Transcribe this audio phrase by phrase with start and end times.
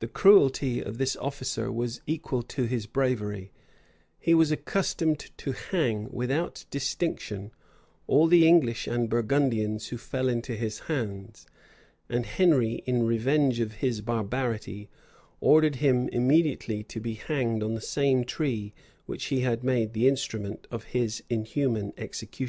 [0.00, 3.52] The cruelty of this officer was equal to his bravery:
[4.18, 7.52] he was accustomed to hang, without distinction,
[8.06, 11.46] all the English and Burgundians who fell into his hands:
[12.10, 14.90] and Henry, in revenge of his barbarity,
[15.40, 18.74] ordered him immediately to be hanged on the same tree
[19.06, 22.44] which he had made the instrument of his inhuman executions.